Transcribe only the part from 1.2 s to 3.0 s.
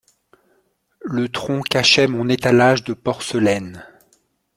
tronc cachait mon étalage de